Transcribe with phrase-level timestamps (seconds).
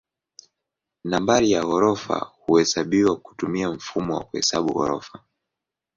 [1.03, 5.23] Nambari ya ghorofa huhesabiwa kutumia mfumo wa kuhesabu ghorofa.